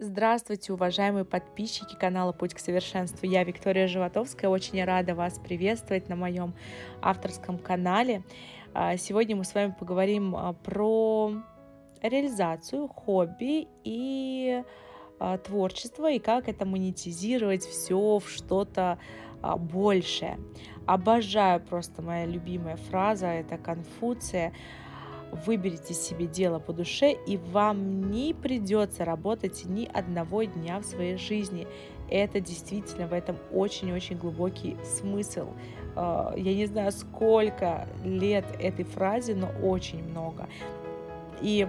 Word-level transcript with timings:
Здравствуйте, 0.00 0.72
уважаемые 0.72 1.24
подписчики 1.24 1.96
канала 1.96 2.30
«Путь 2.30 2.54
к 2.54 2.60
совершенству». 2.60 3.26
Я 3.26 3.42
Виктория 3.42 3.88
Животовская, 3.88 4.48
очень 4.48 4.84
рада 4.84 5.16
вас 5.16 5.40
приветствовать 5.40 6.08
на 6.08 6.14
моем 6.14 6.54
авторском 7.02 7.58
канале. 7.58 8.22
А, 8.74 8.96
сегодня 8.96 9.34
мы 9.34 9.42
с 9.42 9.52
вами 9.56 9.74
поговорим 9.76 10.36
а, 10.36 10.52
про 10.52 11.32
реализацию, 12.00 12.86
хобби 12.86 13.66
и 13.82 14.62
а, 15.18 15.36
творчество, 15.38 16.08
и 16.08 16.20
как 16.20 16.48
это 16.48 16.64
монетизировать 16.64 17.64
все 17.64 18.20
в 18.20 18.28
что-то 18.28 19.00
большее. 19.42 20.38
Обожаю 20.86 21.60
просто 21.60 22.02
моя 22.02 22.24
любимая 22.24 22.76
фраза, 22.76 23.26
это 23.26 23.58
Конфуция– 23.58 24.52
выберите 25.46 25.94
себе 25.94 26.26
дело 26.26 26.58
по 26.58 26.72
душе, 26.72 27.12
и 27.12 27.36
вам 27.36 28.10
не 28.10 28.34
придется 28.34 29.04
работать 29.04 29.64
ни 29.64 29.86
одного 29.86 30.44
дня 30.44 30.80
в 30.80 30.84
своей 30.84 31.16
жизни. 31.16 31.66
Это 32.10 32.40
действительно 32.40 33.06
в 33.06 33.12
этом 33.12 33.36
очень-очень 33.52 34.16
глубокий 34.16 34.76
смысл. 34.84 35.48
А, 35.94 36.32
я 36.36 36.54
не 36.54 36.66
знаю, 36.66 36.92
сколько 36.92 37.86
лет 38.04 38.46
этой 38.58 38.84
фразе, 38.84 39.34
но 39.34 39.48
очень 39.62 40.02
много. 40.02 40.48
И 41.40 41.66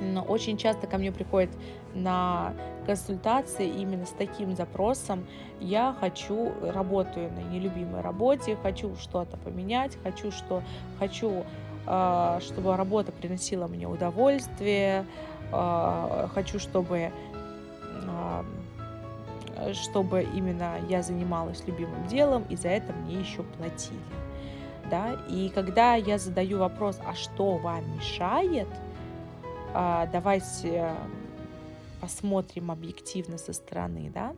но 0.00 0.22
очень 0.22 0.56
часто 0.56 0.86
ко 0.86 0.98
мне 0.98 1.12
приходят 1.12 1.50
на 1.94 2.52
консультации 2.84 3.66
именно 3.66 4.04
с 4.06 4.10
таким 4.10 4.54
запросом. 4.54 5.26
Я 5.60 5.96
хочу, 5.98 6.52
работаю 6.60 7.32
на 7.32 7.40
нелюбимой 7.50 8.02
работе, 8.02 8.56
хочу 8.62 8.94
что-то 8.96 9.36
поменять, 9.38 9.96
хочу, 10.02 10.30
что, 10.30 10.62
хочу 10.98 11.44
чтобы 11.86 12.76
работа 12.76 13.12
приносила 13.12 13.68
мне 13.68 13.86
удовольствие, 13.86 15.06
а, 15.52 16.28
хочу, 16.34 16.58
чтобы 16.58 17.12
а, 18.08 18.44
чтобы 19.72 20.26
именно 20.34 20.74
я 20.88 21.02
занималась 21.02 21.66
любимым 21.66 22.06
делом, 22.08 22.44
и 22.50 22.56
за 22.56 22.68
это 22.68 22.92
мне 22.92 23.20
еще 23.20 23.42
платили. 23.42 23.98
Да? 24.90 25.16
И 25.30 25.48
когда 25.48 25.94
я 25.94 26.18
задаю 26.18 26.58
вопрос, 26.58 26.98
а 27.06 27.14
что 27.14 27.56
вам 27.56 27.96
мешает, 27.96 28.68
давайте 29.72 30.92
посмотрим 32.02 32.70
объективно 32.70 33.38
со 33.38 33.54
стороны, 33.54 34.10
да, 34.12 34.34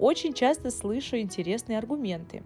очень 0.00 0.32
часто 0.32 0.70
слышу 0.70 1.18
интересные 1.18 1.78
аргументы. 1.78 2.42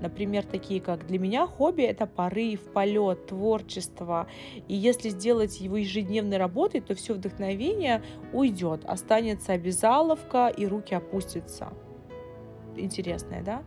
Например, 0.00 0.44
такие 0.44 0.80
как 0.80 1.06
«для 1.06 1.18
меня 1.18 1.46
хобби– 1.46 1.82
это 1.82 2.06
порыв, 2.06 2.60
полет, 2.72 3.26
творчество, 3.26 4.28
и 4.68 4.74
если 4.74 5.08
сделать 5.08 5.60
его 5.60 5.76
ежедневной 5.76 6.36
работой, 6.36 6.80
то 6.80 6.94
все 6.94 7.14
вдохновение 7.14 8.02
уйдет, 8.32 8.84
останется 8.84 9.52
обязаловка 9.52 10.48
и 10.48 10.66
руки 10.66 10.94
опустятся» 10.94 11.72
интересное, 12.76 13.42
да? 13.42 13.62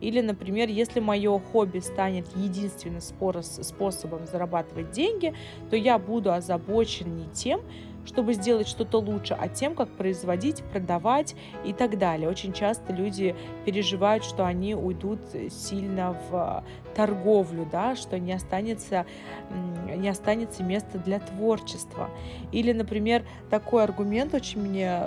Или, 0.00 0.20
например, 0.20 0.68
если 0.68 1.00
мое 1.00 1.38
хобби 1.38 1.78
станет 1.78 2.26
единственным 2.36 3.00
способом 3.00 4.26
зарабатывать 4.26 4.90
деньги, 4.90 5.34
то 5.70 5.76
я 5.76 5.98
буду 5.98 6.32
озабочен 6.32 7.16
не 7.16 7.26
тем, 7.28 7.62
чтобы 8.04 8.34
сделать 8.34 8.68
что-то 8.68 8.98
лучше, 8.98 9.36
а 9.38 9.48
тем, 9.48 9.74
как 9.74 9.88
производить, 9.88 10.62
продавать 10.64 11.34
и 11.64 11.72
так 11.72 11.98
далее. 11.98 12.28
Очень 12.28 12.52
часто 12.52 12.92
люди 12.92 13.34
переживают, 13.64 14.24
что 14.24 14.46
они 14.46 14.74
уйдут 14.74 15.20
сильно 15.50 16.16
в 16.30 16.64
торговлю, 16.94 17.66
да, 17.70 17.96
что 17.96 18.18
не 18.18 18.32
останется, 18.32 19.06
не 19.96 20.08
останется 20.08 20.62
места 20.62 20.98
для 20.98 21.20
творчества. 21.20 22.10
Или, 22.52 22.72
например, 22.72 23.24
такой 23.48 23.84
аргумент 23.84 24.34
очень 24.34 24.60
мне 24.60 25.04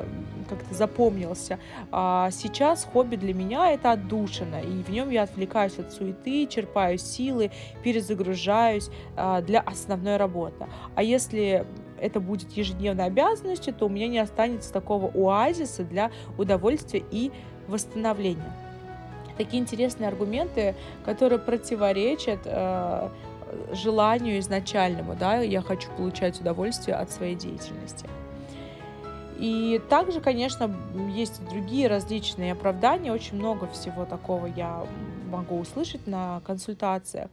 как-то 0.49 0.73
запомнился. 0.73 1.59
А 1.91 2.31
сейчас 2.31 2.85
хобби 2.85 3.15
для 3.15 3.33
меня 3.33 3.71
это 3.71 3.91
отдушина, 3.91 4.61
и 4.61 4.83
в 4.83 4.89
нем 4.89 5.09
я 5.09 5.23
отвлекаюсь 5.23 5.77
от 5.79 5.91
суеты, 5.91 6.47
черпаю 6.47 6.97
силы, 6.97 7.51
перезагружаюсь 7.83 8.89
а, 9.15 9.41
для 9.41 9.59
основной 9.61 10.17
работы. 10.17 10.67
А 10.95 11.03
если 11.03 11.65
это 12.03 12.19
будет 12.19 12.51
ежедневной 12.51 13.05
обязанностью, 13.05 13.73
то 13.73 13.85
у 13.85 13.89
меня 13.89 14.07
не 14.07 14.19
останется 14.19 14.71
такого 14.73 15.07
оазиса 15.15 15.83
для 15.83 16.11
удовольствия 16.37 17.03
и 17.09 17.31
восстановления. 17.67 18.53
Такие 19.37 19.61
интересные 19.63 20.09
аргументы, 20.09 20.75
которые 21.05 21.39
противоречат 21.39 22.41
э, 22.45 23.09
желанию 23.71 24.37
изначальному, 24.39 25.15
да, 25.15 25.37
я 25.37 25.61
хочу 25.61 25.89
получать 25.91 26.39
удовольствие 26.39 26.97
от 26.97 27.09
своей 27.09 27.35
деятельности. 27.35 28.07
И 29.39 29.81
также, 29.89 30.21
конечно, 30.21 30.73
есть 31.13 31.41
другие 31.49 31.87
различные 31.87 32.51
оправдания, 32.51 33.11
очень 33.11 33.37
много 33.37 33.67
всего 33.67 34.05
такого 34.05 34.45
я 34.45 34.85
могу 35.33 35.59
услышать 35.59 36.07
на 36.07 36.41
консультациях. 36.45 37.29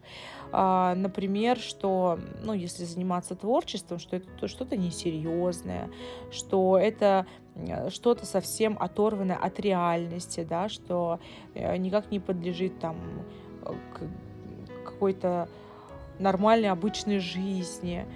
А, 0.52 0.94
например, 0.94 1.58
что, 1.58 2.18
ну, 2.42 2.52
если 2.52 2.84
заниматься 2.84 3.34
творчеством, 3.34 3.98
что 3.98 4.16
это 4.16 4.48
что-то 4.48 4.76
несерьезное, 4.76 5.90
что 6.30 6.78
это 6.78 7.26
э, 7.54 7.90
что-то 7.90 8.26
совсем 8.26 8.76
оторванное 8.80 9.36
от 9.36 9.60
реальности, 9.60 10.46
да, 10.48 10.68
что 10.68 11.20
э, 11.54 11.76
никак 11.76 12.10
не 12.10 12.20
подлежит 12.20 12.78
там 12.80 12.96
какой-то 14.84 15.48
нормальной 16.18 16.70
обычной 16.70 17.18
жизни. 17.18 18.06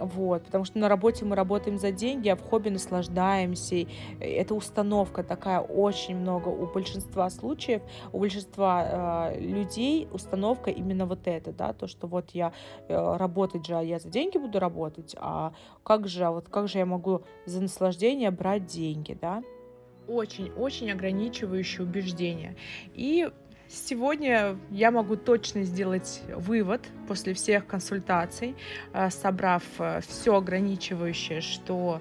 Вот, 0.00 0.44
потому 0.44 0.64
что 0.64 0.78
на 0.78 0.88
работе 0.88 1.24
мы 1.24 1.36
работаем 1.36 1.78
за 1.78 1.92
деньги, 1.92 2.28
а 2.28 2.36
в 2.36 2.42
хобби 2.42 2.68
наслаждаемся. 2.68 3.86
Это 4.20 4.54
установка 4.54 5.22
такая 5.22 5.60
очень 5.60 6.16
много 6.16 6.48
у 6.48 6.66
большинства 6.66 7.30
случаев, 7.30 7.82
у 8.12 8.18
большинства 8.20 9.32
э, 9.32 9.40
людей 9.40 10.08
установка 10.12 10.70
именно 10.70 11.06
вот 11.06 11.26
эта, 11.26 11.52
да, 11.52 11.72
то, 11.72 11.86
что 11.86 12.06
вот 12.06 12.30
я 12.30 12.52
э, 12.88 13.16
работать 13.16 13.66
же, 13.66 13.76
а 13.76 13.82
я 13.82 13.98
за 13.98 14.08
деньги 14.08 14.38
буду 14.38 14.58
работать, 14.58 15.14
а 15.18 15.52
как 15.82 16.08
же, 16.08 16.24
а 16.24 16.30
вот 16.30 16.48
как 16.48 16.68
же 16.68 16.78
я 16.78 16.86
могу 16.86 17.22
за 17.46 17.60
наслаждение 17.60 18.30
брать 18.30 18.66
деньги, 18.66 19.16
да? 19.20 19.42
Очень-очень 20.06 20.90
ограничивающее 20.90 21.82
убеждение. 21.82 22.56
И 22.94 23.30
Сегодня 23.68 24.56
я 24.70 24.90
могу 24.90 25.16
точно 25.16 25.62
сделать 25.64 26.22
вывод 26.34 26.80
после 27.06 27.34
всех 27.34 27.66
консультаций, 27.66 28.56
э, 28.94 29.10
собрав 29.10 29.62
э, 29.78 30.00
все 30.08 30.36
ограничивающее, 30.36 31.42
что 31.42 32.00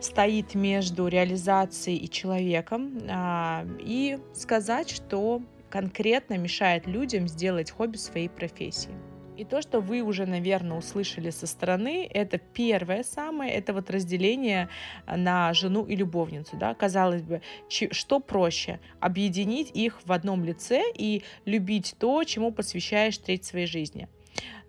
стоит 0.00 0.54
между 0.54 1.06
реализацией 1.06 1.98
и 1.98 2.10
человеком, 2.10 2.98
а, 3.08 3.64
и 3.78 4.18
сказать, 4.34 4.90
что 4.90 5.40
конкретно 5.70 6.36
мешает 6.36 6.86
людям 6.86 7.26
сделать 7.26 7.70
хобби 7.70 7.96
своей 7.96 8.28
профессией. 8.28 8.94
И 9.36 9.44
то, 9.44 9.60
что 9.62 9.80
вы 9.80 10.00
уже, 10.02 10.26
наверное, 10.26 10.78
услышали 10.78 11.30
со 11.30 11.46
стороны, 11.46 12.06
это 12.08 12.38
первое 12.38 13.02
самое, 13.02 13.52
это 13.52 13.72
вот 13.72 13.90
разделение 13.90 14.68
на 15.06 15.52
жену 15.54 15.84
и 15.84 15.96
любовницу. 15.96 16.56
Да? 16.56 16.74
Казалось 16.74 17.22
бы, 17.22 17.42
что 17.68 18.20
проще? 18.20 18.78
Объединить 19.00 19.70
их 19.74 20.00
в 20.04 20.12
одном 20.12 20.44
лице 20.44 20.84
и 20.94 21.24
любить 21.44 21.96
то, 21.98 22.22
чему 22.24 22.52
посвящаешь 22.52 23.18
треть 23.18 23.44
своей 23.44 23.66
жизни. 23.66 24.08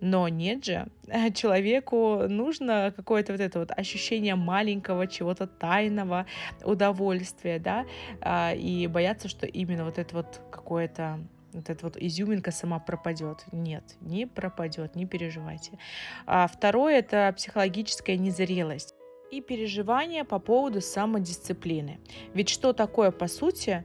Но 0.00 0.28
нет 0.28 0.64
же, 0.64 0.88
человеку 1.34 2.28
нужно 2.28 2.92
какое-то 2.94 3.32
вот 3.32 3.40
это 3.40 3.58
вот 3.60 3.70
ощущение 3.70 4.34
маленького, 4.34 5.06
чего-то 5.06 5.46
тайного 5.46 6.26
удовольствия, 6.64 7.58
да, 7.58 7.86
а, 8.20 8.52
и 8.54 8.86
бояться, 8.86 9.28
что 9.28 9.46
именно 9.46 9.84
вот 9.84 9.98
это 9.98 10.14
вот 10.14 10.40
какое-то 10.50 11.20
вот 11.56 11.70
эта 11.70 11.84
вот 11.84 11.96
изюминка 11.96 12.52
сама 12.52 12.78
пропадет. 12.78 13.44
Нет, 13.50 13.96
не 14.00 14.26
пропадет, 14.26 14.94
не 14.94 15.06
переживайте. 15.06 15.78
А 16.26 16.46
второе– 16.46 16.98
это 16.98 17.32
психологическая 17.36 18.16
незрелость 18.16 18.94
и 19.30 19.40
переживания 19.40 20.24
по 20.24 20.38
поводу 20.38 20.80
самодисциплины. 20.80 21.98
Ведь 22.34 22.48
что 22.48 22.72
такое, 22.72 23.10
по 23.10 23.26
сути, 23.26 23.84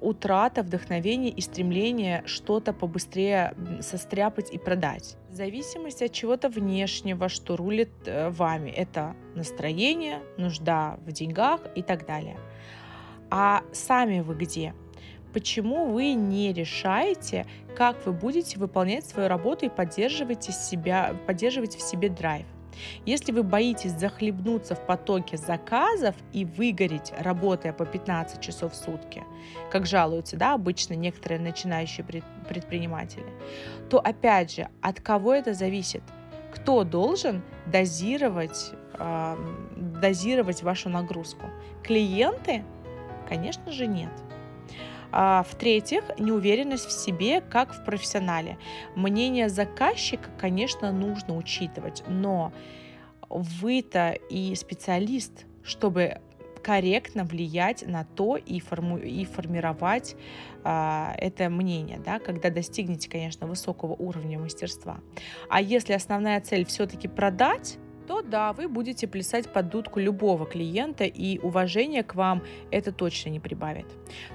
утрата 0.00 0.62
вдохновения 0.62 1.30
и 1.30 1.40
стремление 1.40 2.22
что-то 2.26 2.72
побыстрее 2.72 3.54
состряпать 3.80 4.50
и 4.52 4.58
продать. 4.58 5.16
Зависимость 5.30 6.02
от 6.02 6.12
чего-то 6.12 6.48
внешнего, 6.48 7.28
что 7.28 7.56
рулит 7.56 7.90
э, 8.06 8.30
вами. 8.30 8.70
Это 8.70 9.14
настроение, 9.34 10.20
нужда 10.36 10.98
в 11.06 11.12
деньгах 11.12 11.60
и 11.74 11.82
так 11.82 12.06
далее. 12.06 12.38
А 13.30 13.62
сами 13.72 14.20
вы 14.20 14.34
где? 14.34 14.74
Почему 15.32 15.86
вы 15.86 16.12
не 16.12 16.52
решаете, 16.52 17.46
как 17.76 18.04
вы 18.06 18.12
будете 18.12 18.58
выполнять 18.58 19.06
свою 19.06 19.28
работу 19.28 19.66
и 19.66 19.68
поддерживаете, 19.68 20.52
себя, 20.52 21.14
поддерживать 21.26 21.76
в 21.76 21.80
себе 21.80 22.08
драйв? 22.08 22.46
Если 23.04 23.32
вы 23.32 23.42
боитесь 23.42 23.92
захлебнуться 23.92 24.74
в 24.74 24.86
потоке 24.86 25.36
заказов 25.36 26.14
и 26.32 26.44
выгореть, 26.44 27.12
работая 27.18 27.72
по 27.72 27.84
15 27.84 28.40
часов 28.40 28.72
в 28.72 28.76
сутки, 28.76 29.22
как 29.70 29.86
жалуются 29.86 30.36
да, 30.36 30.54
обычно 30.54 30.94
некоторые 30.94 31.38
начинающие 31.38 32.04
предприниматели, 32.48 33.26
то 33.90 34.00
опять 34.00 34.54
же, 34.54 34.68
от 34.80 35.00
кого 35.00 35.34
это 35.34 35.52
зависит? 35.54 36.02
кто 36.52 36.84
должен 36.84 37.42
дозировать, 37.66 38.72
э, 38.94 39.36
дозировать 39.76 40.62
вашу 40.62 40.88
нагрузку? 40.88 41.46
Клиенты? 41.82 42.62
Конечно 43.28 43.72
же, 43.72 43.86
нет. 43.86 44.10
А, 45.12 45.42
в-третьих, 45.42 46.04
неуверенность 46.18 46.86
в 46.86 46.92
себе, 46.92 47.42
как 47.42 47.74
в 47.74 47.84
профессионале. 47.84 48.58
Мнение 48.96 49.50
заказчика, 49.50 50.30
конечно, 50.38 50.90
нужно 50.90 51.36
учитывать, 51.36 52.02
но 52.08 52.52
вы-то 53.28 54.12
и 54.30 54.54
специалист, 54.54 55.46
чтобы 55.62 56.20
корректно 56.62 57.24
влиять 57.24 57.86
на 57.86 58.04
то 58.04 58.36
и, 58.36 58.60
форму, 58.60 58.96
и 58.96 59.24
формировать 59.24 60.16
а, 60.64 61.14
это 61.18 61.50
мнение, 61.50 61.98
да, 61.98 62.18
когда 62.18 62.50
достигнете, 62.50 63.10
конечно, 63.10 63.46
высокого 63.46 63.92
уровня 63.92 64.38
мастерства. 64.38 65.00
А 65.50 65.60
если 65.60 65.92
основная 65.92 66.40
цель 66.40 66.64
все-таки 66.64 67.08
продать, 67.08 67.78
то 68.06 68.22
да, 68.22 68.52
вы 68.52 68.68
будете 68.68 69.06
плясать 69.06 69.48
под 69.52 69.68
дудку 69.68 70.00
любого 70.00 70.46
клиента, 70.46 71.04
и 71.04 71.38
уважение 71.38 72.02
к 72.02 72.14
вам 72.14 72.42
это 72.70 72.92
точно 72.92 73.30
не 73.30 73.40
прибавит. 73.40 73.86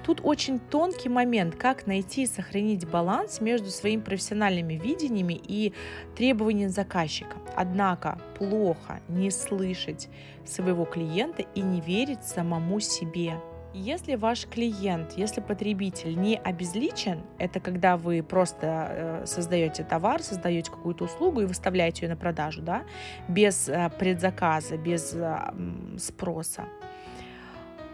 Тут 0.04 0.20
очень 0.22 0.58
тонкий 0.58 1.08
момент, 1.08 1.56
как 1.56 1.86
найти 1.86 2.22
и 2.22 2.26
сохранить 2.26 2.88
баланс 2.88 3.40
между 3.40 3.70
своими 3.70 4.00
профессиональными 4.00 4.74
видениями 4.74 5.40
и 5.42 5.72
требованиями 6.16 6.70
заказчика. 6.70 7.36
Однако 7.56 8.20
плохо 8.36 9.00
не 9.08 9.30
слышать 9.30 10.08
своего 10.44 10.84
клиента 10.84 11.44
и 11.54 11.60
не 11.60 11.80
верить 11.80 12.24
самому 12.24 12.80
себе. 12.80 13.34
Если 13.74 14.14
ваш 14.14 14.46
клиент, 14.46 15.12
если 15.16 15.42
потребитель 15.42 16.18
не 16.18 16.36
обезличен, 16.36 17.20
это 17.38 17.60
когда 17.60 17.98
вы 17.98 18.22
просто 18.22 18.66
э, 18.90 19.26
создаете 19.26 19.84
товар, 19.84 20.22
создаете 20.22 20.70
какую-то 20.70 21.04
услугу 21.04 21.42
и 21.42 21.44
выставляете 21.44 22.06
ее 22.06 22.10
на 22.10 22.16
продажу, 22.16 22.62
да, 22.62 22.84
без 23.28 23.68
э, 23.68 23.90
предзаказа, 23.98 24.78
без 24.78 25.12
э, 25.12 25.52
спроса. 25.98 26.64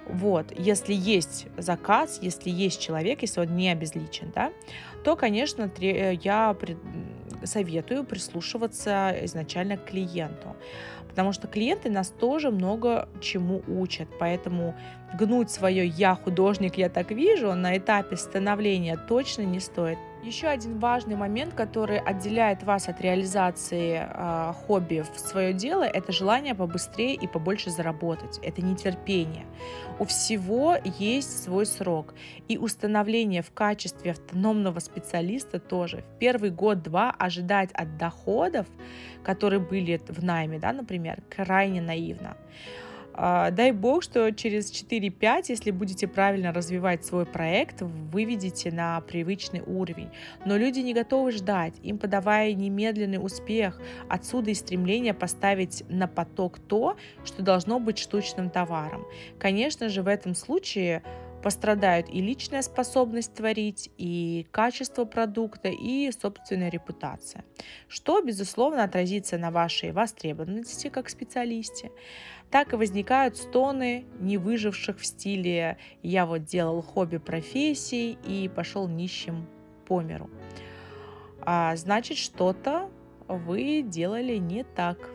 Вот, 0.07 0.53
если 0.57 0.95
есть 0.95 1.49
заказ, 1.57 2.21
если 2.23 2.51
есть 2.51 2.81
человек, 2.81 3.23
если 3.23 3.41
он 3.41 3.57
не 3.57 3.71
обезличен, 3.71 4.31
да, 4.35 4.53
то, 5.03 5.17
конечно, 5.17 5.71
я 5.81 6.57
советую 7.45 8.05
прислушиваться 8.05 9.15
изначально 9.23 9.77
к 9.77 9.87
клиенту 9.87 10.57
потому 11.15 11.33
что 11.33 11.47
клиенты 11.47 11.91
нас 11.91 12.09
тоже 12.09 12.51
много 12.51 13.09
чему 13.21 13.63
учат, 13.69 14.09
поэтому 14.19 14.75
гнуть 15.17 15.49
свое 15.49 15.87
«я 15.87 16.17
художник, 16.17 16.77
я 16.77 16.89
так 16.89 17.13
вижу» 17.13 17.55
на 17.55 17.79
этапе 17.79 18.17
становления 18.17 18.97
точно 18.97 19.43
не 19.43 19.61
стоит. 19.61 19.97
Еще 20.25 20.47
один 20.47 20.79
важный 20.79 21.17
момент, 21.17 21.53
который 21.53 21.99
отделяет 21.99 22.63
вас 22.63 22.89
от 22.89 22.99
реализации 23.03 24.09
э, 24.09 24.53
хобби 24.55 25.05
в 25.13 25.19
свое 25.19 25.53
дело, 25.53 25.83
это 25.83 26.13
желание 26.13 26.55
побыстрее 26.55 27.15
и 27.15 27.27
побольше 27.27 27.69
заработать. 27.69 28.39
Это 28.43 28.63
нетерпение. 28.63 29.45
У 29.99 30.07
всего 30.07 30.79
есть 30.99 31.45
свой 31.45 31.67
срок. 31.67 32.15
И 32.49 32.57
установление 32.57 33.43
в 33.43 33.53
качестве 33.53 34.13
автономного 34.13 34.81
специалиста 34.81 35.61
тоже. 35.61 35.99
В 35.99 36.19
первый 36.19 36.49
год-два 36.49 37.11
ожидать 37.11 37.71
от 37.73 37.99
доходов, 37.99 38.67
которые 39.25 39.61
были 39.61 40.01
в 40.09 40.25
найме, 40.25 40.59
да, 40.59 40.73
например, 40.73 41.23
крайне 41.29 41.83
наивно. 41.83 42.35
А, 43.17 43.51
дай 43.51 43.73
бог, 43.73 44.03
что 44.03 44.31
через 44.33 44.73
4-5, 44.73 45.45
если 45.49 45.71
будете 45.71 46.09
правильно 46.09 46.53
развивать 46.53 47.05
свой 47.05 47.27
проект, 47.27 47.81
выведете 47.81 48.73
на 48.73 49.01
привычный 49.03 49.63
уровень. 49.65 50.11
Но 50.45 50.57
люди 50.57 50.81
не 50.81 50.95
готовы 50.95 51.33
ждать, 51.33 51.75
им 51.83 51.99
подавая 51.99 52.53
немедленный 52.55 53.25
успех. 53.25 53.81
Отсюда 54.09 54.51
и 54.51 54.55
стремление 54.55 55.15
поставить 55.15 55.85
на 55.89 56.09
поток 56.09 56.59
то, 56.59 56.97
что 57.25 57.43
должно 57.43 57.79
быть 57.79 57.99
штучным 57.99 58.51
товаром. 58.51 59.07
Конечно 59.39 59.89
же, 59.89 60.03
в 60.03 60.09
этом 60.09 60.35
случае 60.35 61.03
пострадают 61.45 62.09
и 62.09 62.23
личная 62.23 62.63
способность 62.63 63.35
творить, 63.35 63.91
и 63.99 64.47
качество 64.51 65.05
продукта, 65.05 65.69
и 65.69 66.11
собственная 66.11 66.71
репутация, 66.71 67.45
что, 67.87 68.23
безусловно, 68.23 68.83
отразится 68.83 69.37
на 69.37 69.51
вашей 69.51 69.93
востребованности 69.93 70.89
как 70.89 71.11
специалисте. 71.11 71.91
Так 72.51 72.73
и 72.73 72.77
возникают 72.77 73.37
стоны 73.37 74.05
не 74.21 74.39
выживших 74.39 74.99
в 74.99 75.07
стиле 75.07 75.79
«я 76.03 76.27
вот 76.27 76.45
делал 76.45 76.83
хобби 76.83 77.19
профессии 77.19 78.17
и 78.25 78.49
пошел 78.49 78.89
нищим 78.89 79.47
по 79.87 80.01
миру». 80.01 80.31
А 81.41 81.77
значит, 81.77 82.17
что-то 82.17 82.91
вы 83.29 83.83
делали 83.83 84.37
не 84.37 84.65
так. 84.65 85.11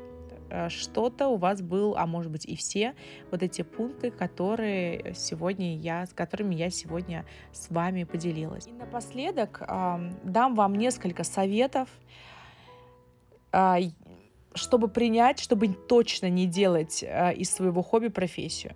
Э, 0.50 0.70
что-то 0.70 1.28
у 1.28 1.38
вас 1.38 1.62
был, 1.62 1.96
а 1.98 2.06
может 2.06 2.32
быть 2.32 2.46
и 2.46 2.56
все 2.56 2.96
вот 3.32 3.44
эти 3.44 3.62
пункты, 3.62 4.12
которые 4.12 5.14
сегодня 5.16 5.78
я, 5.78 6.06
с 6.06 6.14
которыми 6.14 6.56
я 6.56 6.70
сегодня 6.70 7.26
с 7.52 7.70
вами 7.70 8.04
поделилась. 8.04 8.68
И 8.68 8.72
напоследок 8.72 9.62
э, 9.62 10.12
дам 10.24 10.56
вам 10.56 10.76
несколько 10.76 11.24
советов, 11.24 11.90
э, 13.52 13.78
чтобы 14.54 14.88
принять, 14.88 15.40
чтобы 15.40 15.68
точно 15.68 16.30
не 16.30 16.46
делать 16.46 17.04
э, 17.04 17.34
из 17.36 17.52
своего 17.52 17.82
хобби 17.82 18.08
профессию. 18.08 18.76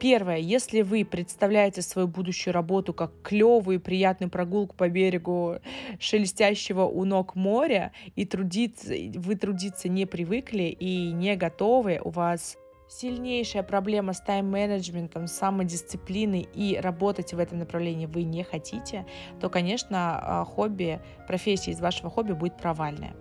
Первое, 0.00 0.38
если 0.38 0.82
вы 0.82 1.04
представляете 1.04 1.80
свою 1.80 2.08
будущую 2.08 2.52
работу 2.52 2.92
как 2.92 3.12
клевую 3.22 3.78
и 3.78 3.80
приятную 3.80 4.30
прогулку 4.30 4.74
по 4.74 4.88
берегу 4.88 5.58
шелестящего 5.98 6.82
у 6.82 7.04
ног 7.04 7.36
моря, 7.36 7.92
и 8.16 8.24
трудиться, 8.24 8.92
вы 9.14 9.36
трудиться 9.36 9.88
не 9.88 10.04
привыкли 10.04 10.64
и 10.64 11.12
не 11.12 11.36
готовы, 11.36 12.00
у 12.02 12.10
вас 12.10 12.56
сильнейшая 12.88 13.62
проблема 13.62 14.12
с 14.12 14.20
тайм-менеджментом, 14.20 15.26
самодисциплиной 15.26 16.46
и 16.54 16.76
работать 16.76 17.32
в 17.32 17.38
этом 17.38 17.58
направлении 17.58 18.06
вы 18.06 18.24
не 18.24 18.44
хотите, 18.44 19.06
то, 19.40 19.48
конечно, 19.48 20.18
а, 20.20 20.44
хобби, 20.44 21.00
профессия 21.26 21.70
из 21.70 21.80
вашего 21.80 22.10
хобби 22.10 22.32
будет 22.32 22.56
провальная. 22.58 23.14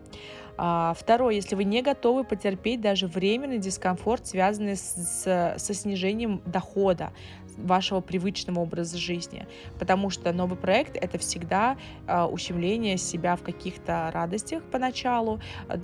А, 0.58 0.94
второе, 0.98 1.36
если 1.36 1.56
вы 1.56 1.64
не 1.64 1.82
готовы 1.82 2.24
потерпеть 2.24 2.82
даже 2.82 3.08
временный 3.08 3.58
дискомфорт, 3.58 4.28
связанный 4.28 4.76
с, 4.76 5.56
со 5.58 5.74
снижением 5.74 6.42
дохода 6.46 7.12
вашего 7.58 8.02
привычного 8.02 8.60
образа 8.60 8.98
жизни, 8.98 9.48
потому 9.80 10.10
что 10.10 10.32
новый 10.34 10.58
проект 10.58 10.96
это 10.96 11.18
всегда 11.18 11.78
э, 12.08 12.24
ущемление 12.24 12.98
себя 12.98 13.36
в 13.36 13.44
каких-то 13.44 14.10
радостях 14.12 14.64
поначалу, 14.64 15.40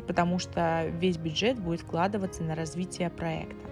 потому 0.08 0.40
что 0.40 0.88
весь 1.00 1.18
бюджет 1.18 1.60
будет 1.60 1.82
вкладываться 1.82 2.44
на 2.44 2.56
развитие 2.56 3.10
проекта. 3.10 3.70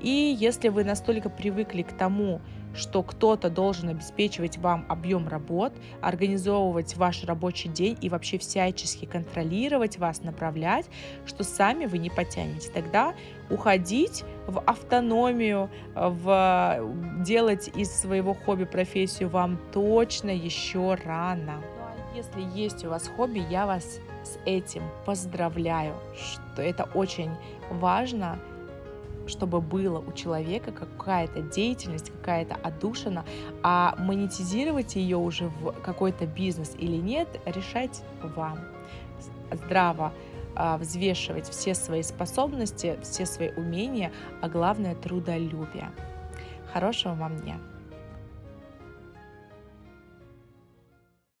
И 0.00 0.36
если 0.38 0.68
вы 0.68 0.84
настолько 0.84 1.28
привыкли 1.28 1.82
к 1.82 1.92
тому, 1.92 2.40
что 2.74 3.02
кто-то 3.02 3.50
должен 3.50 3.88
обеспечивать 3.88 4.58
вам 4.58 4.84
объем 4.88 5.28
работ, 5.28 5.72
организовывать 6.00 6.96
ваш 6.96 7.24
рабочий 7.24 7.68
день 7.68 7.98
и 8.00 8.08
вообще 8.08 8.38
всячески 8.38 9.04
контролировать 9.04 9.98
вас, 9.98 10.22
направлять, 10.22 10.86
что 11.26 11.44
сами 11.44 11.86
вы 11.86 11.98
не 11.98 12.10
потянете. 12.10 12.70
Тогда 12.70 13.14
уходить 13.50 14.24
в 14.46 14.60
автономию, 14.60 15.70
в 15.94 16.80
делать 17.24 17.68
из 17.74 17.90
своего 17.90 18.34
хобби 18.34 18.64
профессию 18.64 19.28
вам 19.28 19.58
точно 19.72 20.30
еще 20.30 20.94
рано. 21.04 21.60
Ну, 21.60 21.82
а 21.82 22.16
если 22.16 22.58
есть 22.58 22.84
у 22.84 22.90
вас 22.90 23.08
хобби, 23.08 23.42
я 23.50 23.66
вас 23.66 23.98
с 24.22 24.38
этим 24.44 24.82
поздравляю, 25.06 25.94
что 26.14 26.62
это 26.62 26.84
очень 26.94 27.30
важно 27.70 28.38
чтобы 29.26 29.60
было 29.60 29.98
у 29.98 30.12
человека 30.12 30.72
какая-то 30.72 31.42
деятельность, 31.42 32.10
какая-то 32.10 32.54
отдушина, 32.54 33.24
а 33.62 33.94
монетизировать 33.98 34.96
ее 34.96 35.16
уже 35.16 35.48
в 35.48 35.72
какой-то 35.82 36.26
бизнес 36.26 36.74
или 36.78 36.96
нет, 36.96 37.28
решать 37.46 38.02
вам. 38.22 38.58
Здраво 39.52 40.12
а, 40.54 40.78
взвешивать 40.78 41.48
все 41.48 41.74
свои 41.74 42.02
способности, 42.02 42.98
все 43.02 43.26
свои 43.26 43.50
умения, 43.50 44.12
а 44.40 44.48
главное 44.48 44.94
трудолюбие. 44.94 45.90
Хорошего 46.72 47.14
вам 47.14 47.36
дня! 47.38 47.58